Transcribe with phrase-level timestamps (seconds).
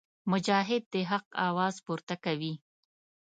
[0.31, 2.53] مجاهد د حق اواز پورته کوي.